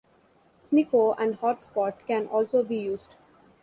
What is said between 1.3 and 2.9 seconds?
Hot Spot can also be